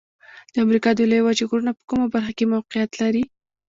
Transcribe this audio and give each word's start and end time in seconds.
د 0.53 0.55
امریکا 0.65 0.89
د 0.95 0.99
لویې 1.11 1.23
وچې 1.25 1.45
غرونه 1.49 1.71
په 1.77 1.83
کومه 1.89 2.05
برخه 2.13 2.31
کې 2.37 2.51
موقعیت 2.53 2.91
لري؟ 3.01 3.23